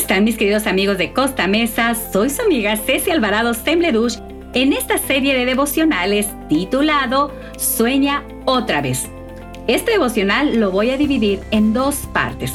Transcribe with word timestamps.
están 0.00 0.24
mis 0.24 0.38
queridos 0.38 0.66
amigos 0.66 0.96
de 0.96 1.12
Costa 1.12 1.46
Mesa? 1.46 1.94
Soy 1.94 2.30
su 2.30 2.40
amiga 2.40 2.74
Ceci 2.78 3.10
Alvarado 3.10 3.52
Sembledush 3.52 4.16
en 4.54 4.72
esta 4.72 4.96
serie 4.96 5.36
de 5.36 5.44
devocionales 5.44 6.26
titulado 6.48 7.34
Sueña 7.58 8.24
otra 8.46 8.80
vez. 8.80 9.10
Este 9.66 9.92
devocional 9.92 10.58
lo 10.58 10.70
voy 10.70 10.88
a 10.88 10.96
dividir 10.96 11.40
en 11.50 11.74
dos 11.74 11.96
partes, 12.14 12.54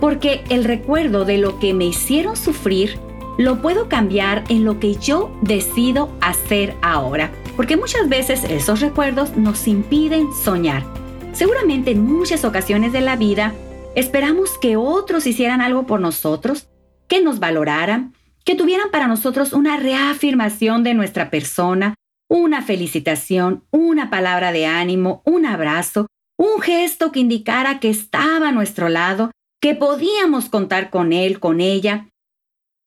porque 0.00 0.44
el 0.50 0.64
recuerdo 0.64 1.24
de 1.24 1.38
lo 1.38 1.58
que 1.58 1.72
me 1.72 1.86
hicieron 1.86 2.36
sufrir 2.36 2.98
lo 3.38 3.62
puedo 3.62 3.88
cambiar 3.88 4.44
en 4.50 4.66
lo 4.66 4.78
que 4.78 4.96
yo 4.96 5.34
decido 5.40 6.10
hacer 6.20 6.74
ahora, 6.82 7.30
porque 7.56 7.78
muchas 7.78 8.10
veces 8.10 8.44
esos 8.44 8.80
recuerdos 8.80 9.34
nos 9.34 9.66
impiden 9.66 10.28
soñar. 10.44 10.84
Seguramente 11.32 11.92
en 11.92 12.04
muchas 12.04 12.44
ocasiones 12.44 12.92
de 12.92 13.00
la 13.00 13.16
vida 13.16 13.54
esperamos 13.94 14.58
que 14.58 14.76
otros 14.76 15.26
hicieran 15.26 15.62
algo 15.62 15.86
por 15.86 15.98
nosotros, 15.98 16.66
que 17.12 17.20
nos 17.20 17.40
valoraran, 17.40 18.14
que 18.42 18.54
tuvieran 18.54 18.90
para 18.90 19.06
nosotros 19.06 19.52
una 19.52 19.76
reafirmación 19.76 20.82
de 20.82 20.94
nuestra 20.94 21.28
persona, 21.28 21.94
una 22.26 22.62
felicitación, 22.62 23.64
una 23.70 24.08
palabra 24.08 24.50
de 24.50 24.64
ánimo, 24.64 25.20
un 25.26 25.44
abrazo, 25.44 26.06
un 26.38 26.62
gesto 26.62 27.12
que 27.12 27.20
indicara 27.20 27.80
que 27.80 27.90
estaba 27.90 28.48
a 28.48 28.52
nuestro 28.52 28.88
lado, 28.88 29.30
que 29.60 29.74
podíamos 29.74 30.48
contar 30.48 30.88
con 30.88 31.12
él, 31.12 31.38
con 31.38 31.60
ella. 31.60 32.08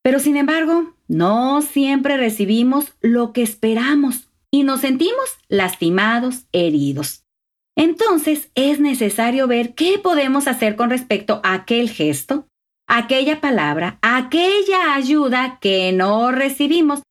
Pero 0.01 0.17
sin 0.17 0.37
embargo, 0.37 0.95
no 1.07 1.61
siempre 1.61 2.17
recibimos 2.17 2.95
lo 3.01 3.31
que 3.31 3.43
esperamos 3.43 4.31
y 4.49 4.63
nos 4.63 4.81
sentimos 4.81 5.37
lastimados, 5.49 6.47
heridos. 6.51 7.21
Entonces 7.77 8.49
es 8.55 8.79
necesario 8.79 9.45
ver 9.45 9.75
qué 9.75 9.99
podemos 9.99 10.47
hacer 10.47 10.75
con 10.75 10.89
respecto 10.89 11.41
a 11.43 11.53
aquel 11.53 11.91
gesto, 11.91 12.47
aquella 12.87 13.41
palabra, 13.41 13.99
aquella 14.01 14.95
ayuda 14.95 15.59
que 15.59 15.91
no 15.91 16.31
recibimos. 16.31 17.01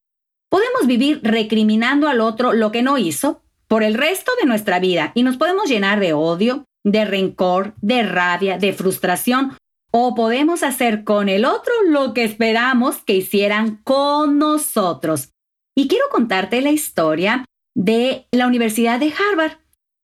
Podemos 0.51 0.87
vivir 0.87 1.21
recriminando 1.23 2.09
al 2.09 2.21
otro 2.21 2.53
lo 2.53 2.71
que 2.73 2.83
no 2.83 2.99
hizo 2.99 3.43
por 3.67 3.83
el 3.83 3.95
resto 3.95 4.33
de 4.41 4.47
nuestra 4.47 4.79
vida 4.79 5.13
y 5.15 5.23
nos 5.23 5.37
podemos 5.37 5.69
llenar 5.69 6.01
de 6.01 6.13
odio, 6.13 6.65
de 6.85 7.05
rencor, 7.05 7.75
de 7.81 8.03
rabia, 8.03 8.59
de 8.59 8.73
frustración 8.73 9.57
o 9.91 10.15
podemos 10.15 10.63
hacer 10.63 11.05
con 11.05 11.29
el 11.29 11.45
otro 11.45 11.73
lo 11.89 12.15
que 12.15 12.25
esperamos 12.25 12.97
que 13.03 13.15
hicieran 13.15 13.77
con 13.85 14.39
nosotros. 14.39 15.31
Y 15.77 15.89
quiero 15.89 16.07
contarte 16.11 16.61
la 16.61 16.71
historia 16.71 17.45
de 17.77 18.27
la 18.33 18.47
Universidad 18.47 18.99
de 18.99 19.13
Harvard. 19.13 19.59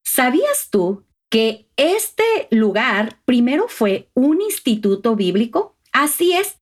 ¿Sabías 0.04 0.68
tú 0.70 1.04
que 1.30 1.68
este 1.76 2.48
lugar 2.50 3.20
primero 3.24 3.66
fue 3.68 4.10
un 4.14 4.42
instituto 4.42 5.16
bíblico. 5.16 5.76
Así 5.92 6.32
es, 6.34 6.58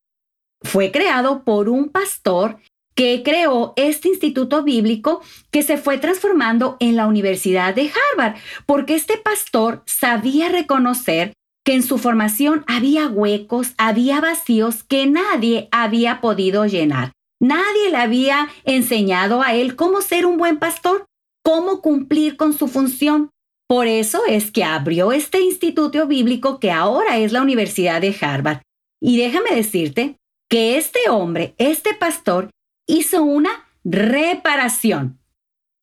fue 0.63 0.91
creado 0.93 1.45
por 1.45 1.69
un 1.69 1.89
pastor 1.89 2.59
que 2.95 3.23
creó 3.25 3.75
este 3.77 4.09
instituto 4.09 4.65
bíblico 4.65 5.23
que 5.51 5.63
se 5.63 5.77
fue 5.77 5.99
transformando 5.99 6.77
en 6.81 6.97
la 6.97 7.07
Universidad 7.07 7.75
de 7.75 7.91
Harvard, 7.91 8.37
porque 8.67 8.97
este 8.97 9.17
pastor 9.17 9.85
sabía 9.87 10.49
reconocer 10.49 11.33
que 11.65 11.75
en 11.75 11.83
su 11.83 11.99
formación 11.99 12.65
había 12.67 13.07
huecos, 13.07 13.75
había 13.79 14.21
vacíos 14.21 14.83
que 14.83 15.07
nadie 15.07 15.69
había 15.71 16.21
podido 16.21 16.67
llenar. 16.67 17.13
Nadie 17.41 17.91
le 17.91 17.99
había 17.99 18.49
enseñado 18.65 19.43
a 19.43 19.55
él 19.55 19.77
cómo 19.77 20.01
ser 20.01 20.27
un 20.27 20.37
buen 20.37 20.59
pastor, 20.59 21.05
cómo 21.45 21.81
cumplir 21.81 22.37
con 22.37 22.53
su 22.53 22.67
función. 22.67 23.31
Por 23.69 23.87
eso 23.87 24.23
es 24.27 24.51
que 24.51 24.65
abrió 24.65 25.13
este 25.13 25.43
instituto 25.43 26.07
bíblico 26.07 26.59
que 26.59 26.71
ahora 26.71 27.19
es 27.19 27.33
la 27.33 27.43
Universidad 27.43 28.01
de 28.01 28.17
Harvard. 28.19 28.63
Y 29.01 29.19
déjame 29.19 29.55
decirte 29.55 30.17
que 30.49 30.79
este 30.79 31.11
hombre, 31.11 31.55
este 31.59 31.93
pastor, 31.93 32.49
hizo 32.89 33.23
una 33.23 33.69
reparación. 33.85 35.21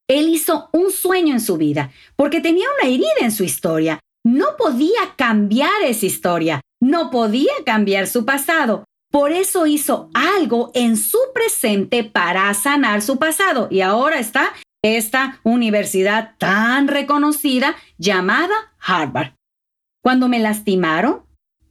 Él 0.07 0.29
hizo 0.29 0.69
un 0.73 0.91
sueño 0.91 1.33
en 1.33 1.41
su 1.41 1.57
vida 1.57 1.91
porque 2.15 2.41
tenía 2.41 2.67
una 2.79 2.89
herida 2.89 3.21
en 3.21 3.31
su 3.31 3.43
historia. 3.43 3.99
No 4.23 4.57
podía 4.57 5.13
cambiar 5.15 5.83
esa 5.83 6.07
historia, 6.07 6.61
no 6.81 7.11
podía 7.11 7.53
cambiar 7.65 8.07
su 8.07 8.25
pasado. 8.25 8.83
Por 9.11 9.31
eso 9.31 9.67
hizo 9.67 10.09
algo 10.15 10.71
en 10.73 10.97
su 10.97 11.19
presente 11.35 12.03
para 12.03 12.51
sanar 12.55 13.03
su 13.03 13.17
pasado 13.17 13.67
y 13.69 13.81
ahora 13.81 14.19
está 14.19 14.53
esta 14.85 15.39
universidad 15.43 16.35
tan 16.37 16.87
reconocida 16.87 17.75
llamada 17.97 18.53
Harvard. 18.79 19.33
Cuando 20.03 20.27
me 20.27 20.39
lastimaron, 20.39 21.23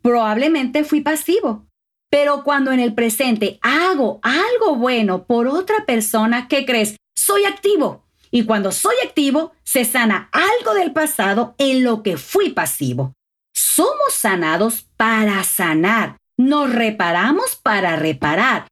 probablemente 0.03 0.83
fui 0.83 1.01
pasivo. 1.01 1.67
Pero 2.11 2.45
cuando 2.45 2.73
en 2.73 2.81
el 2.81 2.95
presente 2.95 3.59
hago 3.63 4.21
algo 4.23 4.77
bueno 4.77 5.25
por 5.25 5.47
otra 5.47 5.85
persona, 5.87 6.49
¿qué 6.49 6.67
crees? 6.67 6.97
Soy 7.17 7.45
activo. 7.45 8.05
Y 8.31 8.45
cuando 8.45 8.73
soy 8.73 8.97
activo, 9.05 9.53
se 9.63 9.85
sana 9.85 10.29
algo 10.33 10.75
del 10.75 10.93
pasado 10.93 11.55
en 11.59 11.85
lo 11.85 12.03
que 12.03 12.17
fui 12.17 12.51
pasivo. 12.51 13.13
Somos 13.55 14.13
sanados 14.13 14.89
para 14.97 15.43
sanar. 15.45 16.17
Nos 16.37 16.73
reparamos 16.73 17.55
para 17.57 17.95
reparar. 17.95 18.67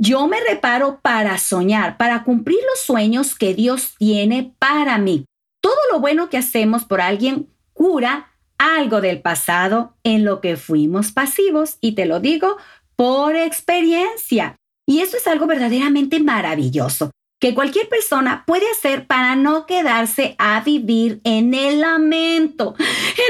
Yo 0.00 0.28
me 0.28 0.38
reparo 0.38 1.00
para 1.02 1.36
soñar, 1.38 1.96
para 1.96 2.22
cumplir 2.22 2.60
los 2.70 2.78
sueños 2.78 3.34
que 3.34 3.52
Dios 3.52 3.96
tiene 3.98 4.54
para 4.60 4.96
mí. 4.96 5.24
Todo 5.60 5.74
lo 5.90 5.98
bueno 5.98 6.28
que 6.28 6.38
hacemos 6.38 6.84
por 6.84 7.00
alguien 7.00 7.48
cura 7.72 8.30
algo 8.58 9.00
del 9.00 9.20
pasado 9.20 9.96
en 10.04 10.24
lo 10.24 10.40
que 10.40 10.56
fuimos 10.56 11.10
pasivos 11.10 11.78
y 11.80 11.96
te 11.96 12.06
lo 12.06 12.20
digo 12.20 12.58
por 12.94 13.34
experiencia. 13.34 14.54
Y 14.86 15.00
eso 15.00 15.16
es 15.16 15.26
algo 15.26 15.48
verdaderamente 15.48 16.20
maravilloso 16.20 17.10
que 17.40 17.54
cualquier 17.54 17.88
persona 17.88 18.44
puede 18.46 18.70
hacer 18.70 19.04
para 19.08 19.34
no 19.34 19.66
quedarse 19.66 20.36
a 20.38 20.60
vivir 20.60 21.20
en 21.24 21.54
el 21.54 21.80
lamento, 21.80 22.76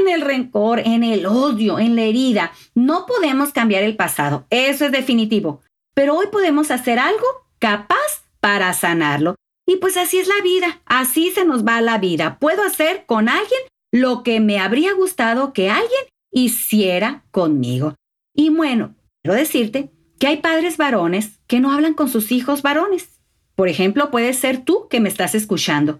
en 0.01 0.09
el 0.09 0.21
rencor, 0.21 0.81
en 0.81 1.03
el 1.03 1.25
odio, 1.25 1.79
en 1.79 1.97
la 1.97 2.03
herida. 2.03 2.53
No 2.75 3.07
podemos 3.07 3.55
cambiar 3.55 3.85
el 3.85 3.97
pasado, 3.97 4.47
eso 4.51 4.85
es 4.85 4.93
definitivo 4.93 5.63
pero 5.99 6.15
hoy 6.15 6.27
podemos 6.31 6.71
hacer 6.71 7.01
algo 7.01 7.27
capaz 7.59 8.23
para 8.39 8.73
sanarlo. 8.73 9.35
Y 9.67 9.79
pues 9.79 9.97
así 9.97 10.19
es 10.19 10.29
la 10.29 10.41
vida, 10.45 10.81
así 10.87 11.33
se 11.33 11.45
nos 11.45 11.67
va 11.67 11.81
la 11.81 11.99
vida. 11.99 12.39
Puedo 12.39 12.63
hacer 12.63 13.05
con 13.05 13.29
alguien 13.29 13.61
lo 13.93 14.23
que 14.23 14.39
me 14.39 14.61
habría 14.61 14.93
gustado 14.93 15.53
que 15.53 15.71
alguien 15.71 16.01
hiciera 16.31 17.25
conmigo. 17.33 17.97
Y 18.33 18.51
bueno, 18.51 18.95
quiero 19.25 19.37
decirte 19.37 19.91
que 20.21 20.29
hay 20.29 20.37
padres 20.37 20.77
varones 20.77 21.41
que 21.49 21.59
no 21.59 21.73
hablan 21.73 21.95
con 21.95 22.09
sus 22.09 22.31
hijos 22.31 22.63
varones. 22.63 23.21
Por 23.57 23.67
ejemplo, 23.67 24.13
puede 24.13 24.35
ser 24.35 24.65
tú 24.65 24.87
que 24.89 25.01
me 25.01 25.09
estás 25.09 25.35
escuchando. 25.35 25.99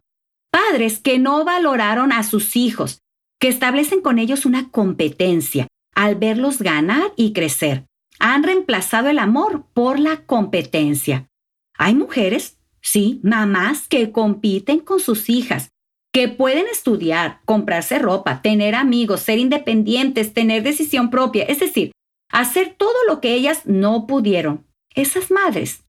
Padres 0.53 1.01
que 1.01 1.19
no 1.19 1.45
valoraron 1.45 2.13
a 2.13 2.23
sus 2.23 2.55
hijos, 2.55 3.01
que 3.41 3.49
establecen 3.49 4.01
con 4.01 4.21
ellos 4.21 4.47
una 4.47 4.71
competencia 4.71 5.67
al 5.93 6.15
verlos 6.15 6.63
ganar 6.63 7.13
y 7.17 7.33
crecer 7.33 7.88
han 8.19 8.43
reemplazado 8.43 9.09
el 9.09 9.19
amor 9.19 9.67
por 9.73 9.99
la 9.99 10.25
competencia. 10.27 11.29
Hay 11.77 11.95
mujeres, 11.95 12.59
sí, 12.81 13.21
mamás 13.23 13.89
que 13.89 14.11
compiten 14.11 14.81
con 14.81 15.01
sus 15.01 15.29
hijas, 15.29 15.71
que 16.13 16.29
pueden 16.29 16.67
estudiar, 16.67 17.41
comprarse 17.45 17.99
ropa, 17.99 18.43
tener 18.43 18.75
amigos, 18.75 19.21
ser 19.21 19.39
independientes, 19.39 20.33
tener 20.33 20.63
decisión 20.63 21.11
propia, 21.11 21.45
es 21.45 21.61
decir, 21.61 21.93
hacer 22.31 22.75
todo 22.77 23.05
lo 23.07 23.21
que 23.21 23.35
ellas 23.35 23.63
no 23.67 24.07
pudieron. 24.07 24.67
Esas 24.95 25.31
madres 25.31 25.85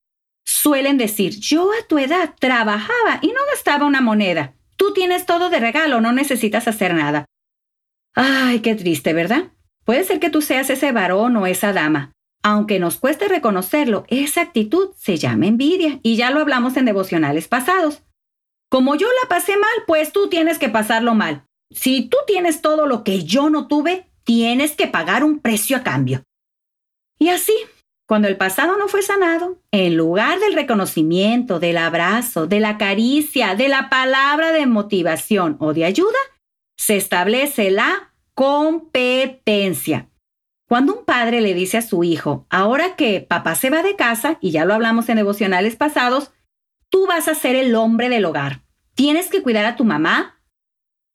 suelen 0.46 0.98
decir, 0.98 1.40
yo 1.40 1.72
a 1.72 1.88
tu 1.88 1.98
edad 1.98 2.36
trabajaba 2.40 3.20
y 3.22 3.28
no 3.28 3.40
gastaba 3.52 3.86
una 3.86 4.02
moneda. 4.02 4.54
Tú 4.76 4.94
tienes 4.94 5.26
todo 5.26 5.50
de 5.50 5.60
regalo, 5.60 6.02
no 6.02 6.12
necesitas 6.12 6.68
hacer 6.68 6.94
nada. 6.94 7.26
Ay, 8.16 8.60
qué 8.60 8.76
triste, 8.76 9.14
¿verdad? 9.14 9.52
Puede 9.84 10.04
ser 10.04 10.20
que 10.20 10.30
tú 10.30 10.42
seas 10.42 10.70
ese 10.70 10.92
varón 10.92 11.36
o 11.38 11.48
esa 11.48 11.74
dama, 11.74 12.12
aunque 12.44 12.80
nos 12.80 12.98
cueste 12.98 13.28
reconocerlo, 13.28 14.06
esa 14.08 14.42
actitud 14.42 14.90
se 14.98 15.18
llama 15.18 15.48
envidia 15.48 16.00
y 16.04 16.16
ya 16.16 16.32
lo 16.32 16.40
hablamos 16.40 16.78
en 16.78 16.86
devocionales 16.86 17.48
pasados. 17.48 18.04
Como 18.70 18.96
yo 18.96 19.08
la 19.22 19.30
pasé 19.30 19.58
mal, 19.58 19.70
pues 19.88 20.12
tú 20.14 20.30
tienes 20.30 20.60
que 20.60 20.70
pasarlo 20.70 21.16
mal. 21.16 21.44
Si 21.72 22.08
tú 22.08 22.18
tienes 22.28 22.62
todo 22.62 22.86
lo 22.86 23.04
que 23.04 23.24
yo 23.24 23.50
no 23.50 23.68
tuve, 23.68 24.08
tienes 24.24 24.76
que 24.76 24.88
pagar 24.88 25.24
un 25.24 25.40
precio 25.40 25.78
a 25.78 25.84
cambio. 25.84 26.24
Y 27.20 27.30
así, 27.30 27.54
cuando 28.08 28.28
el 28.28 28.38
pasado 28.38 28.78
no 28.78 28.88
fue 28.88 29.02
sanado, 29.02 29.58
en 29.72 29.98
lugar 29.98 30.40
del 30.40 30.54
reconocimiento, 30.54 31.60
del 31.60 31.78
abrazo, 31.78 32.48
de 32.48 32.60
la 32.60 32.78
caricia, 32.78 33.56
de 33.56 33.68
la 33.68 33.90
palabra 33.90 34.52
de 34.52 34.66
motivación 34.66 35.58
o 35.60 35.74
de 35.74 35.86
ayuda, 35.86 36.18
se 36.78 36.96
establece 36.96 37.72
la 37.72 38.14
competencia. 38.34 40.10
Cuando 40.70 41.00
un 41.00 41.04
padre 41.04 41.42
le 41.42 41.56
dice 41.56 41.78
a 41.78 41.82
su 41.82 42.04
hijo, 42.04 42.46
ahora 42.52 42.96
que 42.96 43.22
papá 43.22 43.56
se 43.56 43.72
va 43.72 43.82
de 43.82 43.96
casa, 43.96 44.38
y 44.40 44.52
ya 44.52 44.66
lo 44.66 44.76
hablamos 44.76 45.10
en 45.10 45.16
devocionales 45.16 45.76
pasados, 45.76 46.32
tú 46.90 47.08
vas 47.08 47.28
a 47.28 47.34
ser 47.34 47.56
el 47.56 47.74
hombre 47.74 48.08
del 48.08 48.24
hogar. 48.24 48.62
Tienes 48.94 49.30
que 49.30 49.42
cuidar 49.42 49.66
a 49.66 49.76
tu 49.76 49.84
mamá, 49.84 50.44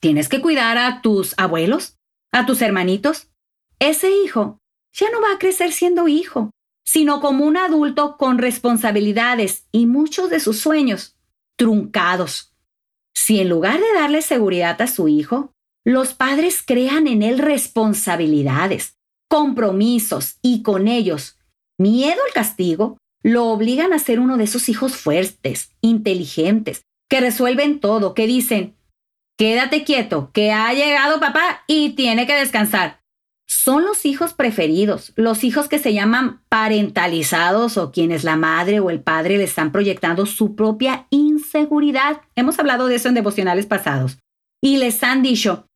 tienes 0.00 0.28
que 0.28 0.40
cuidar 0.40 0.76
a 0.76 1.02
tus 1.02 1.38
abuelos, 1.38 2.00
a 2.32 2.46
tus 2.46 2.62
hermanitos. 2.62 3.30
Ese 3.78 4.10
hijo 4.10 4.58
ya 4.92 5.08
no 5.12 5.20
va 5.20 5.30
a 5.34 5.38
crecer 5.38 5.70
siendo 5.70 6.08
hijo, 6.08 6.50
sino 6.84 7.20
como 7.20 7.44
un 7.44 7.56
adulto 7.56 8.16
con 8.16 8.38
responsabilidades 8.38 9.68
y 9.70 9.86
muchos 9.86 10.30
de 10.30 10.40
sus 10.40 10.58
sueños 10.58 11.16
truncados. 11.56 12.56
Si 13.14 13.38
en 13.38 13.50
lugar 13.50 13.78
de 13.78 13.94
darle 13.94 14.22
seguridad 14.22 14.82
a 14.82 14.88
su 14.88 15.06
hijo, 15.06 15.52
los 15.84 16.12
padres 16.12 16.60
crean 16.66 17.06
en 17.06 17.22
él 17.22 17.38
responsabilidades, 17.38 18.98
compromisos 19.34 20.38
y 20.42 20.62
con 20.62 20.86
ellos 20.86 21.40
miedo 21.76 22.20
al 22.24 22.32
castigo, 22.32 22.98
lo 23.24 23.46
obligan 23.46 23.92
a 23.92 23.98
ser 23.98 24.20
uno 24.20 24.36
de 24.36 24.44
esos 24.44 24.68
hijos 24.68 24.94
fuertes, 24.94 25.72
inteligentes, 25.80 26.82
que 27.10 27.20
resuelven 27.20 27.80
todo, 27.80 28.14
que 28.14 28.28
dicen, 28.28 28.76
quédate 29.36 29.82
quieto, 29.82 30.30
que 30.32 30.52
ha 30.52 30.72
llegado 30.72 31.18
papá 31.18 31.64
y 31.66 31.96
tiene 31.96 32.28
que 32.28 32.36
descansar. 32.36 33.00
Son 33.48 33.84
los 33.84 34.06
hijos 34.06 34.34
preferidos, 34.34 35.12
los 35.16 35.42
hijos 35.42 35.66
que 35.66 35.80
se 35.80 35.92
llaman 35.92 36.44
parentalizados 36.48 37.76
o 37.76 37.90
quienes 37.90 38.22
la 38.22 38.36
madre 38.36 38.78
o 38.78 38.88
el 38.88 39.00
padre 39.00 39.38
le 39.38 39.44
están 39.44 39.72
proyectando 39.72 40.26
su 40.26 40.54
propia 40.54 41.08
inseguridad. 41.10 42.20
Hemos 42.36 42.60
hablado 42.60 42.86
de 42.86 42.94
eso 42.94 43.08
en 43.08 43.14
devocionales 43.14 43.66
pasados. 43.66 44.16
Y 44.62 44.76
les 44.76 45.02
han 45.02 45.22
dicho, 45.22 45.66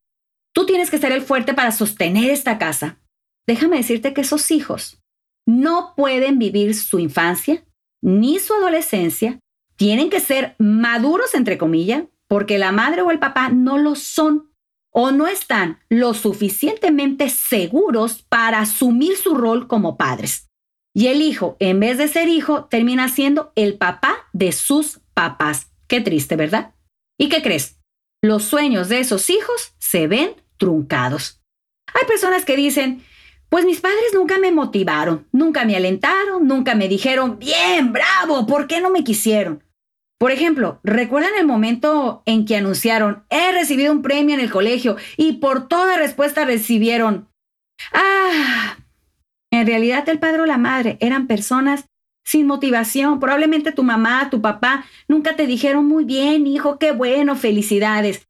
tú 0.55 0.65
tienes 0.65 0.89
que 0.89 0.97
ser 0.97 1.11
el 1.11 1.23
fuerte 1.23 1.53
para 1.53 1.73
sostener 1.73 2.29
esta 2.29 2.57
casa. 2.57 2.99
Déjame 3.47 3.77
decirte 3.77 4.13
que 4.13 4.21
esos 4.21 4.51
hijos 4.51 5.01
no 5.45 5.93
pueden 5.95 6.37
vivir 6.37 6.75
su 6.75 6.99
infancia 6.99 7.65
ni 8.01 8.39
su 8.39 8.53
adolescencia 8.53 9.39
tienen 9.75 10.09
que 10.09 10.19
ser 10.19 10.55
maduros, 10.59 11.33
entre 11.33 11.57
comillas, 11.57 12.03
porque 12.27 12.57
la 12.57 12.71
madre 12.71 13.01
o 13.01 13.11
el 13.11 13.19
papá 13.19 13.49
no 13.49 13.77
lo 13.77 13.95
son 13.95 14.51
o 14.91 15.11
no 15.11 15.27
están 15.27 15.79
lo 15.89 16.13
suficientemente 16.13 17.29
seguros 17.29 18.23
para 18.23 18.59
asumir 18.59 19.17
su 19.17 19.35
rol 19.35 19.67
como 19.67 19.97
padres. 19.97 20.49
Y 20.93 21.07
el 21.07 21.21
hijo, 21.21 21.55
en 21.59 21.79
vez 21.79 21.97
de 21.97 22.07
ser 22.07 22.27
hijo, 22.27 22.65
termina 22.65 23.07
siendo 23.07 23.51
el 23.55 23.77
papá 23.77 24.27
de 24.33 24.51
sus 24.51 24.99
papás. 25.13 25.71
Qué 25.87 26.01
triste, 26.01 26.35
¿verdad? 26.35 26.73
¿Y 27.17 27.29
qué 27.29 27.41
crees? 27.41 27.79
Los 28.21 28.43
sueños 28.43 28.89
de 28.89 28.99
esos 28.99 29.29
hijos 29.29 29.73
se 29.79 30.07
ven 30.07 30.31
truncados. 30.57 31.41
Hay 31.93 32.05
personas 32.05 32.43
que 32.43 32.57
dicen, 32.57 33.03
pues 33.49 33.65
mis 33.65 33.81
padres 33.81 34.13
nunca 34.13 34.37
me 34.37 34.51
motivaron, 34.51 35.27
nunca 35.31 35.65
me 35.65 35.75
alentaron, 35.75 36.47
nunca 36.47 36.75
me 36.75 36.87
dijeron, 36.87 37.39
bien, 37.39 37.91
bravo, 37.91 38.45
¿por 38.45 38.67
qué 38.67 38.79
no 38.79 38.89
me 38.91 39.03
quisieron? 39.03 39.63
Por 40.19 40.31
ejemplo, 40.31 40.79
¿recuerdan 40.83 41.31
el 41.39 41.47
momento 41.47 42.23
en 42.25 42.45
que 42.45 42.57
anunciaron, 42.57 43.23
he 43.29 43.51
recibido 43.51 43.91
un 43.91 44.01
premio 44.01 44.35
en 44.35 44.41
el 44.41 44.51
colegio 44.51 44.97
y 45.17 45.33
por 45.33 45.67
toda 45.67 45.97
respuesta 45.97 46.45
recibieron, 46.45 47.29
ah, 47.93 48.77
en 49.51 49.65
realidad 49.65 50.07
el 50.09 50.19
padre 50.19 50.41
o 50.41 50.45
la 50.45 50.57
madre 50.57 50.97
eran 50.99 51.25
personas 51.25 51.85
sin 52.23 52.45
motivación. 52.45 53.19
Probablemente 53.19 53.71
tu 53.71 53.81
mamá, 53.81 54.29
tu 54.29 54.41
papá 54.41 54.85
nunca 55.07 55.35
te 55.35 55.47
dijeron 55.47 55.87
muy 55.87 56.05
bien, 56.05 56.45
hijo, 56.45 56.77
qué 56.77 56.91
bueno, 56.91 57.35
felicidades. 57.35 58.27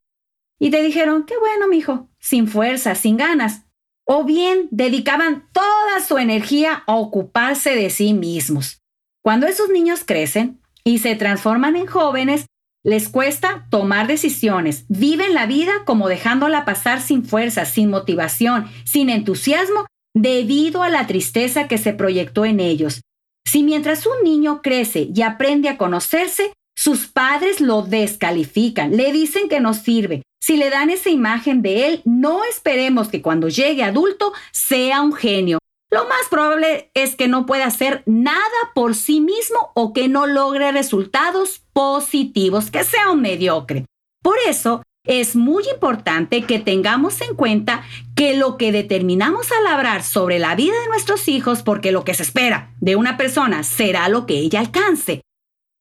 Y 0.60 0.72
te 0.72 0.81
dijeron, 0.81 1.25
qué 1.25 1.38
bueno, 1.38 1.68
mi 1.68 1.77
hijo, 1.77 2.07
sin 2.19 2.48
fuerza, 2.48 2.95
sin 2.95 3.18
ganas. 3.18 3.65
O 4.12 4.24
bien 4.24 4.68
dedicaban 4.72 5.48
toda 5.52 6.04
su 6.04 6.18
energía 6.18 6.84
a 6.88 6.96
ocuparse 6.96 7.76
de 7.76 7.92
sí 7.92 8.16
mismos. 8.16 8.82
Cuando 9.24 9.46
esos 9.46 9.70
niños 9.70 10.04
crecen, 10.04 10.60
y 10.84 10.98
se 10.98 11.16
transforman 11.16 11.76
en 11.76 11.86
jóvenes, 11.86 12.48
les 12.84 13.08
cuesta 13.08 13.68
tomar 13.70 14.08
decisiones, 14.08 14.86
viven 14.88 15.36
la 15.36 15.46
vida 15.46 15.84
como 15.86 16.08
dejándola 16.08 16.66
pasar 16.66 17.02
sin 17.02 17.24
fuerza, 17.24 17.66
sin 17.66 17.92
motivación, 17.92 18.68
sin 18.84 19.12
entusiasmo, 19.12 19.86
debido 20.16 20.82
a 20.82 20.90
la 20.90 21.06
tristeza 21.06 21.68
que 21.68 21.78
se 21.78 21.94
proyectó 21.94 22.46
en 22.46 22.60
ellos. 22.60 23.02
Si 23.46 23.62
mientras 23.62 24.08
un 24.08 24.24
niño 24.24 24.64
crece 24.64 25.08
y 25.14 25.22
aprende 25.22 25.70
a 25.70 25.78
conocerse, 25.78 26.54
sus 26.80 27.08
padres 27.08 27.60
lo 27.60 27.81
descalifican, 27.81 28.96
le 28.96 29.12
dicen 29.12 29.50
que 29.50 29.60
no 29.60 29.74
sirve. 29.74 30.22
Si 30.42 30.56
le 30.56 30.70
dan 30.70 30.90
esa 30.90 31.10
imagen 31.10 31.62
de 31.62 31.88
él, 31.88 32.02
no 32.06 32.46
esperemos 32.46 33.10
que 33.10 33.22
cuando 33.22 33.50
llegue 33.50 33.84
adulto 33.84 34.31
sea 34.54 35.02
un 35.02 35.12
genio, 35.12 35.58
lo 35.92 36.06
más 36.06 36.30
probable 36.30 36.90
es 36.94 37.18
que 37.18 37.28
no 37.28 37.46
pueda 37.46 37.66
hacer 37.66 38.02
nada 38.06 38.40
por 38.74 38.96
sí 38.96 39.20
mismo 39.20 39.74
o 39.74 39.92
que 39.92 40.08
no 40.08 40.26
logre 40.26 40.72
resultados 40.72 41.64
positivos, 41.74 42.72
que 42.72 42.86
sea 42.86 43.12
un 43.12 43.20
mediocre. 43.20 43.84
Por 44.24 44.38
eso, 44.48 44.82
es 45.06 45.36
muy 45.36 45.66
importante 45.74 46.44
que 46.44 46.60
tengamos 46.60 47.20
en 47.20 47.36
cuenta 47.36 47.84
que 48.16 48.38
lo 48.38 48.56
que 48.56 48.72
determinamos 48.72 49.52
al 49.52 49.68
hablar 49.68 50.02
sobre 50.02 50.40
la 50.40 50.56
vida 50.56 50.80
de 50.80 50.88
nuestros 50.88 51.28
hijos, 51.28 51.62
porque 51.62 51.92
lo 51.92 52.06
que 52.06 52.14
se 52.14 52.24
espera 52.24 52.74
de 52.80 52.96
una 52.96 53.18
persona 53.18 53.64
será 53.64 54.08
lo 54.08 54.25
que 54.25 54.36
ella 54.36 54.62
alcance. 54.62 55.24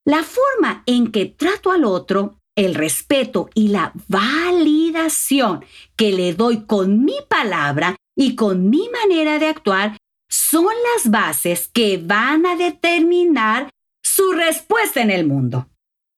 La 0.08 0.22
forma 0.22 0.84
en 0.86 1.12
que 1.12 1.26
trato 1.26 1.70
al 1.70 1.84
otro, 1.84 2.40
el 2.56 2.74
respeto 2.74 3.50
y 3.52 3.68
la 3.68 3.92
validación 4.08 5.66
que 5.96 6.12
le 6.12 6.32
doy 6.32 6.64
con 6.64 7.04
mi 7.04 7.16
palabra 7.28 7.94
y 8.16 8.34
con 8.34 8.70
mi 8.70 8.88
manera 8.88 9.38
de 9.38 9.48
actuar 9.48 9.98
son 10.30 10.64
las 10.94 11.10
bases 11.10 11.68
que 11.68 11.98
van 12.02 12.46
a 12.46 12.56
determinar 12.56 13.68
su 14.02 14.32
respuesta 14.32 15.02
en 15.02 15.10
el 15.10 15.26
mundo. 15.26 15.68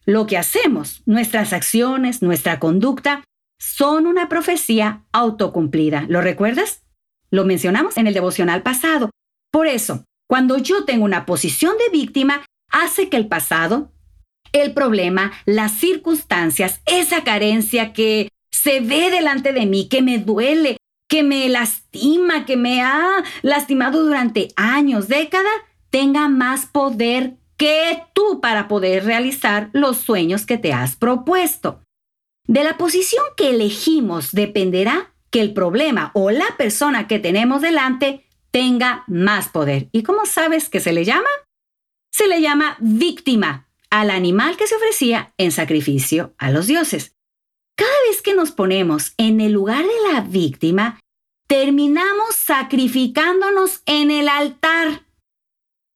Lo 0.06 0.28
que 0.28 0.38
hacemos, 0.38 1.02
nuestras 1.04 1.52
acciones, 1.52 2.22
nuestra 2.22 2.60
conducta, 2.60 3.24
son 3.58 4.06
una 4.06 4.28
profecía 4.28 5.04
autocumplida. 5.10 6.06
¿Lo 6.08 6.20
recuerdas? 6.20 6.84
Lo 7.32 7.44
mencionamos 7.44 7.96
en 7.96 8.06
el 8.06 8.14
devocional 8.14 8.62
pasado. 8.62 9.10
Por 9.50 9.66
eso, 9.66 10.04
cuando 10.28 10.58
yo 10.58 10.84
tengo 10.84 11.04
una 11.04 11.26
posición 11.26 11.74
de 11.76 11.90
víctima, 11.90 12.44
hace 12.70 13.08
que 13.08 13.16
el 13.16 13.28
pasado, 13.28 13.92
el 14.52 14.72
problema, 14.72 15.32
las 15.44 15.72
circunstancias, 15.72 16.80
esa 16.86 17.24
carencia 17.24 17.92
que 17.92 18.28
se 18.50 18.80
ve 18.80 19.10
delante 19.10 19.52
de 19.52 19.66
mí, 19.66 19.88
que 19.88 20.02
me 20.02 20.18
duele, 20.18 20.76
que 21.08 21.22
me 21.22 21.48
lastima, 21.48 22.44
que 22.46 22.56
me 22.56 22.82
ha 22.82 23.24
lastimado 23.42 24.04
durante 24.04 24.48
años, 24.56 25.08
décadas, 25.08 25.52
tenga 25.90 26.28
más 26.28 26.66
poder 26.66 27.36
que 27.56 28.04
tú 28.14 28.40
para 28.40 28.68
poder 28.68 29.04
realizar 29.04 29.70
los 29.72 29.98
sueños 29.98 30.46
que 30.46 30.56
te 30.56 30.72
has 30.72 30.96
propuesto. 30.96 31.82
De 32.46 32.64
la 32.64 32.78
posición 32.78 33.22
que 33.36 33.50
elegimos 33.50 34.32
dependerá 34.32 35.12
que 35.30 35.40
el 35.40 35.52
problema 35.52 36.10
o 36.14 36.30
la 36.30 36.56
persona 36.56 37.06
que 37.06 37.18
tenemos 37.18 37.60
delante 37.60 38.24
tenga 38.50 39.04
más 39.06 39.48
poder. 39.48 39.88
¿Y 39.92 40.02
cómo 40.02 40.26
sabes 40.26 40.68
que 40.68 40.80
se 40.80 40.92
le 40.92 41.04
llama? 41.04 41.28
Se 42.12 42.26
le 42.28 42.40
llama 42.40 42.76
víctima 42.80 43.68
al 43.90 44.10
animal 44.10 44.56
que 44.56 44.66
se 44.66 44.76
ofrecía 44.76 45.32
en 45.38 45.52
sacrificio 45.52 46.34
a 46.38 46.50
los 46.50 46.66
dioses. 46.66 47.14
Cada 47.76 47.90
vez 48.08 48.22
que 48.22 48.34
nos 48.34 48.52
ponemos 48.52 49.14
en 49.16 49.40
el 49.40 49.52
lugar 49.52 49.84
de 49.84 50.12
la 50.12 50.20
víctima, 50.20 51.00
terminamos 51.48 52.36
sacrificándonos 52.36 53.82
en 53.86 54.10
el 54.10 54.28
altar. 54.28 55.06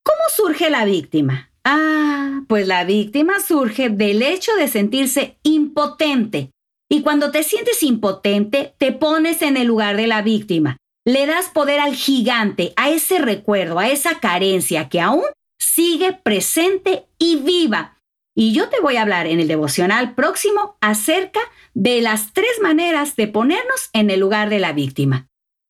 ¿Cómo 0.02 0.22
surge 0.34 0.70
la 0.70 0.84
víctima? 0.84 1.50
Ah, 1.64 2.42
pues 2.48 2.66
la 2.66 2.84
víctima 2.84 3.40
surge 3.40 3.88
del 3.88 4.22
hecho 4.22 4.54
de 4.56 4.68
sentirse 4.68 5.38
impotente. 5.42 6.50
Y 6.90 7.02
cuando 7.02 7.30
te 7.30 7.42
sientes 7.42 7.82
impotente, 7.82 8.74
te 8.78 8.92
pones 8.92 9.42
en 9.42 9.56
el 9.56 9.66
lugar 9.66 9.96
de 9.96 10.06
la 10.06 10.22
víctima. 10.22 10.76
Le 11.06 11.26
das 11.26 11.50
poder 11.50 11.80
al 11.80 11.94
gigante, 11.94 12.72
a 12.76 12.90
ese 12.90 13.18
recuerdo, 13.18 13.78
a 13.78 13.88
esa 13.88 14.20
carencia 14.20 14.88
que 14.88 15.00
aún 15.00 15.24
sigue 15.58 16.12
presente 16.12 17.06
y 17.18 17.36
viva 17.36 17.94
y 18.34 18.52
yo 18.52 18.68
te 18.68 18.80
voy 18.80 18.96
a 18.96 19.02
hablar 19.02 19.26
en 19.26 19.38
el 19.38 19.48
devocional 19.48 20.14
próximo 20.14 20.76
acerca 20.80 21.40
de 21.72 22.00
las 22.00 22.32
tres 22.32 22.60
maneras 22.60 23.14
de 23.16 23.28
ponernos 23.28 23.90
en 23.92 24.10
el 24.10 24.20
lugar 24.20 24.50
de 24.50 24.58
la 24.58 24.72
víctima. 24.72 25.28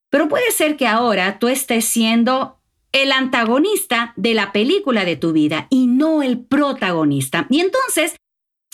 Pero 0.09 0.27
puede 0.27 0.51
ser 0.51 0.75
que 0.75 0.87
ahora 0.87 1.37
tú 1.37 1.47
estés 1.47 1.85
siendo 1.85 2.59
el 2.91 3.11
antagonista 3.11 4.13
de 4.15 4.33
la 4.33 4.51
película 4.51 5.05
de 5.05 5.15
tu 5.15 5.31
vida 5.31 5.67
y 5.69 5.87
no 5.87 6.23
el 6.23 6.39
protagonista. 6.39 7.45
Y 7.49 7.59
entonces 7.59 8.15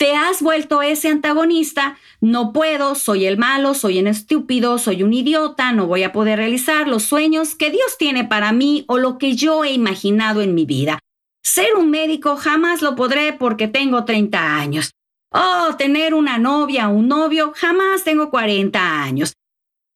te 0.02 0.16
has 0.16 0.42
vuelto 0.42 0.82
ese 0.82 1.06
antagonista, 1.06 1.96
no 2.20 2.52
puedo, 2.52 2.96
soy 2.96 3.24
el 3.24 3.38
malo, 3.38 3.72
soy 3.72 4.00
un 4.00 4.08
estúpido, 4.08 4.78
soy 4.78 5.04
un 5.04 5.12
idiota, 5.12 5.70
no 5.70 5.86
voy 5.86 6.02
a 6.02 6.10
poder 6.10 6.40
realizar 6.40 6.88
los 6.88 7.04
sueños 7.04 7.54
que 7.54 7.70
Dios 7.70 7.98
tiene 7.98 8.24
para 8.24 8.50
mí 8.50 8.84
o 8.88 8.98
lo 8.98 9.16
que 9.16 9.36
yo 9.36 9.62
he 9.62 9.70
imaginado 9.70 10.40
en 10.40 10.56
mi 10.56 10.66
vida. 10.66 10.98
Ser 11.44 11.76
un 11.76 11.90
médico 11.90 12.34
jamás 12.34 12.82
lo 12.82 12.96
podré 12.96 13.32
porque 13.32 13.68
tengo 13.68 14.04
30 14.04 14.56
años. 14.56 14.90
Oh, 15.30 15.76
tener 15.78 16.14
una 16.14 16.36
novia 16.36 16.88
o 16.88 16.94
un 16.94 17.06
novio 17.06 17.52
jamás 17.54 18.02
tengo 18.02 18.28
40 18.28 19.04
años. 19.04 19.34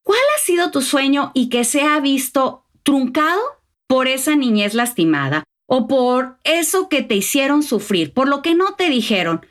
¿Cuál 0.04 0.20
ha 0.36 0.40
sido 0.40 0.70
tu 0.70 0.82
sueño 0.82 1.32
y 1.34 1.48
que 1.48 1.64
se 1.64 1.82
ha 1.82 1.98
visto 1.98 2.62
truncado 2.84 3.42
por 3.88 4.06
esa 4.06 4.36
niñez 4.36 4.72
lastimada 4.72 5.42
o 5.66 5.88
por 5.88 6.38
eso 6.44 6.88
que 6.88 7.02
te 7.02 7.16
hicieron 7.16 7.64
sufrir, 7.64 8.14
por 8.14 8.28
lo 8.28 8.40
que 8.40 8.54
no 8.54 8.76
te 8.76 8.88
dijeron? 8.88 9.44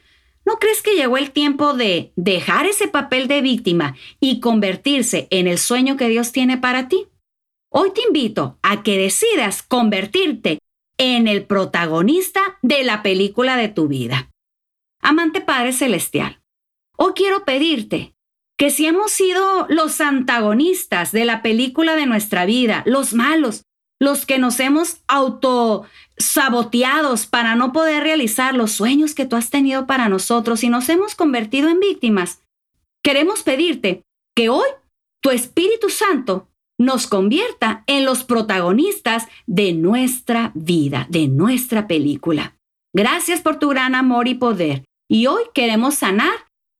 ¿No 0.45 0.59
crees 0.59 0.83
que 0.83 0.95
llegó 0.95 1.17
el 1.17 1.31
tiempo 1.31 1.73
de 1.73 2.13
dejar 2.15 2.67
ese 2.67 2.87
papel 2.87 3.27
de 3.27 3.41
víctima 3.41 3.95
y 4.19 4.39
convertirse 4.39 5.27
en 5.31 5.47
el 5.47 5.57
sueño 5.57 5.97
que 5.97 6.07
Dios 6.07 6.31
tiene 6.31 6.57
para 6.57 6.87
ti? 6.87 7.07
Hoy 7.71 7.91
te 7.91 8.03
invito 8.03 8.59
a 8.61 8.83
que 8.83 8.97
decidas 8.97 9.63
convertirte 9.63 10.59
en 10.97 11.27
el 11.27 11.45
protagonista 11.45 12.41
de 12.61 12.83
la 12.83 13.01
película 13.01 13.57
de 13.57 13.69
tu 13.69 13.87
vida. 13.87 14.31
Amante 15.01 15.41
Padre 15.41 15.73
Celestial, 15.73 16.41
hoy 16.95 17.13
quiero 17.15 17.43
pedirte 17.43 18.15
que 18.57 18.69
si 18.69 18.85
hemos 18.85 19.11
sido 19.11 19.65
los 19.67 19.99
antagonistas 19.99 21.11
de 21.11 21.25
la 21.25 21.41
película 21.41 21.95
de 21.95 22.05
nuestra 22.05 22.45
vida, 22.45 22.83
los 22.85 23.13
malos, 23.13 23.64
los 23.99 24.25
que 24.25 24.39
nos 24.39 24.59
hemos 24.59 24.97
auto 25.07 25.85
saboteados 26.17 27.25
para 27.25 27.55
no 27.55 27.71
poder 27.71 28.03
realizar 28.03 28.55
los 28.55 28.71
sueños 28.71 29.15
que 29.15 29.25
tú 29.25 29.35
has 29.35 29.49
tenido 29.49 29.85
para 29.85 30.09
nosotros 30.09 30.63
y 30.63 30.69
nos 30.69 30.89
hemos 30.89 31.15
convertido 31.15 31.69
en 31.69 31.79
víctimas, 31.79 32.41
queremos 33.03 33.43
pedirte 33.43 34.03
que 34.35 34.49
hoy 34.49 34.67
tu 35.21 35.31
Espíritu 35.31 35.89
Santo 35.89 36.47
nos 36.77 37.07
convierta 37.07 37.83
en 37.87 38.05
los 38.05 38.23
protagonistas 38.23 39.27
de 39.45 39.73
nuestra 39.73 40.51
vida, 40.55 41.07
de 41.09 41.27
nuestra 41.27 41.87
película. 41.87 42.55
Gracias 42.93 43.41
por 43.41 43.59
tu 43.59 43.69
gran 43.69 43.95
amor 43.95 44.27
y 44.27 44.35
poder. 44.35 44.83
Y 45.09 45.27
hoy 45.27 45.43
queremos 45.53 45.95
sanar 45.95 46.33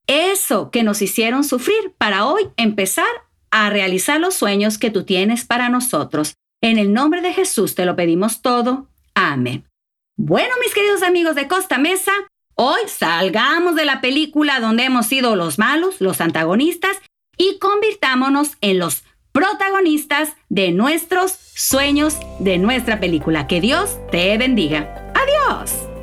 eso 0.08 0.70
que 0.72 0.84
nos 0.84 1.02
hicieron 1.02 1.44
sufrir 1.44 1.94
para 1.98 2.26
hoy 2.26 2.50
empezar 2.58 3.08
a 3.52 3.70
realizar 3.70 4.20
los 4.20 4.36
sueños 4.36 4.78
que 4.78 4.92
tú 4.92 5.04
tienes 5.04 5.46
para 5.46 5.70
nosotros. 5.70 6.36
En 6.62 6.78
el 6.78 6.94
nombre 6.94 7.22
de 7.22 7.34
Jesús 7.34 7.76
te 7.76 7.86
lo 7.86 7.96
pedimos 7.96 8.42
todo. 8.42 8.90
Amén. 9.14 9.66
Bueno, 10.18 10.54
mis 10.62 10.74
queridos 10.74 11.04
amigos 11.04 11.36
de 11.36 11.48
Costa 11.48 11.78
Mesa, 11.78 12.12
hoy 12.56 12.82
salgamos 12.88 13.76
de 13.76 13.86
la 13.86 14.02
película 14.02 14.60
donde 14.60 14.86
hemos 14.86 15.08
sido 15.08 15.36
los 15.36 15.60
malos, 15.60 16.00
los 16.00 16.22
antagonistas, 16.22 16.98
y 17.38 17.60
convirtámonos 17.60 18.58
en 18.62 18.80
los 18.80 19.04
protagonistas 19.34 20.36
de 20.48 20.72
nuestros 20.72 21.34
sueños, 21.56 22.18
de 22.40 22.58
nuestra 22.58 23.02
película. 23.02 23.48
Que 23.48 23.60
Dios 23.60 23.98
te 24.10 24.38
bendiga. 24.38 25.12
Adiós. 25.14 25.95